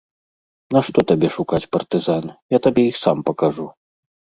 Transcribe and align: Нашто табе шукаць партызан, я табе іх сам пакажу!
Нашто 0.75 0.99
табе 1.11 1.29
шукаць 1.37 1.61
партызан, 1.75 2.25
я 2.59 2.65
табе 2.67 2.81
іх 2.91 2.95
сам 3.07 3.17
пакажу! 3.33 3.73